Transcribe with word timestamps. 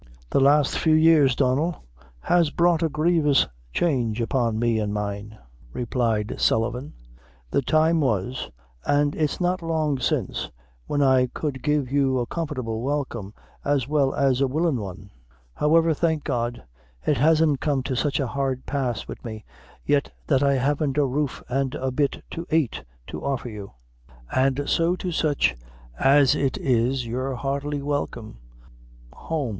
"The 0.31 0.39
last 0.39 0.79
few 0.79 0.95
years, 0.95 1.35
Donnel, 1.35 1.83
has 2.21 2.49
brought 2.49 2.81
a 2.81 2.89
grievous 2.89 3.45
change, 3.71 4.19
upon 4.19 4.57
me 4.57 4.79
and 4.79 4.91
mine," 4.91 5.37
replied 5.73 6.37
Sullivan. 6.39 6.93
"The 7.51 7.61
time 7.61 7.99
was, 8.01 8.49
an' 8.83 9.13
it's 9.15 9.39
not 9.39 9.61
long 9.61 9.99
since, 9.99 10.49
when 10.87 11.03
I 11.03 11.27
could 11.27 11.61
give 11.61 11.91
you 11.91 12.17
a 12.17 12.25
comfortable 12.25 12.81
welcome 12.81 13.35
as 13.63 13.87
well 13.87 14.15
as 14.15 14.41
a 14.41 14.47
willin' 14.47 14.79
one; 14.81 15.11
however, 15.53 15.93
thank 15.93 16.23
God, 16.23 16.63
it 17.05 17.19
isn't 17.19 17.57
come 17.57 17.83
to 17.83 17.93
sich 17.95 18.19
a 18.19 18.25
hard 18.25 18.65
pass 18.65 19.07
wid 19.07 19.23
me 19.23 19.45
yet 19.85 20.11
that 20.25 20.41
I 20.41 20.55
haven't 20.55 20.97
a 20.97 21.05
roof 21.05 21.43
an' 21.47 21.73
a 21.79 21.91
bit 21.91 22.23
to 22.31 22.47
ait 22.49 22.83
to 23.05 23.23
offer 23.23 23.49
you; 23.49 23.73
an' 24.35 24.65
so 24.65 24.95
to 24.95 25.11
sich 25.11 25.55
as 25.99 26.33
it 26.33 26.57
is 26.57 27.05
you're 27.05 27.35
heartily 27.35 27.83
welcome. 27.83 28.39
Home! 29.13 29.21